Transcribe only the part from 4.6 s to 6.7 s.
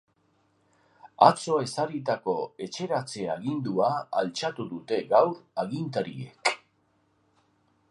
dute gaur agintariek.